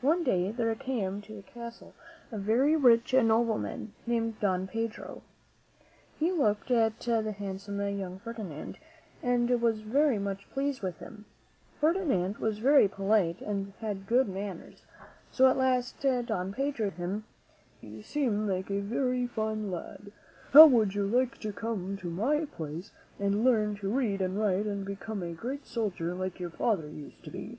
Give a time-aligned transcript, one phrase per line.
[0.00, 1.92] One day there came to the castle
[2.32, 5.20] a very rich nobleman, named Don Pedro.
[6.18, 8.78] He looked at the handsome young Ferdinand
[9.22, 11.26] and was very much pleased with him.
[11.78, 14.80] Ferdinand was very polite and had good manners,
[15.30, 17.24] so at last Don Pedro said to him,
[17.82, 20.10] "You seem like a very fine lad.
[20.52, 24.64] How would you like to come to my palace and learn to read and write
[24.64, 27.58] and become a great sol dier like your father used to be?"